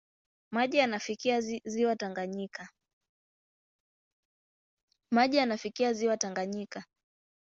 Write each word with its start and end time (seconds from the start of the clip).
Maji 0.51 0.77
yanafikia 0.77 1.41
ziwa 6.01 6.25
Tanganyika. 6.25 6.85